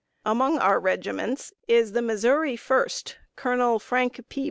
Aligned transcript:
]Among 0.25 0.57
our 0.57 0.79
regiments 0.79 1.53
is 1.67 1.91
the 1.91 2.01
Missouri 2.01 2.55
First, 2.55 3.17
Colonel 3.35 3.77
Frank 3.77 4.25
P. 4.29 4.39